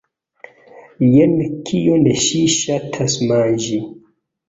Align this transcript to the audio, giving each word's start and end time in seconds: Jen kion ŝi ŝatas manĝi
Jen 1.09 1.37
kion 1.71 2.09
ŝi 2.25 2.43
ŝatas 2.57 3.23
manĝi 3.31 3.83